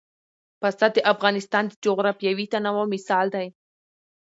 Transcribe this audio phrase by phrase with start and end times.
[0.61, 3.47] پسه د افغانستان د جغرافیوي تنوع مثال دی.